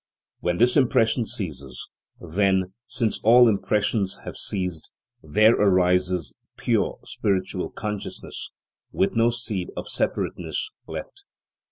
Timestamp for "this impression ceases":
0.57-1.87